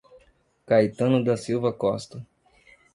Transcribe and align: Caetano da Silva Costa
Caetano 0.65 1.21
da 1.23 1.37
Silva 1.37 1.71
Costa 1.71 2.25